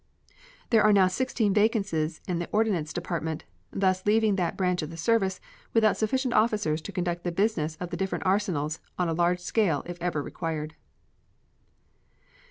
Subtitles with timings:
[0.71, 4.97] There are now sixteen vacancies in the Ordnance Department, thus leaving that branch of the
[4.97, 5.39] service
[5.75, 9.83] without sufficient officers to conduct the business of the different arsenals on a large scale
[9.85, 10.73] if ever required.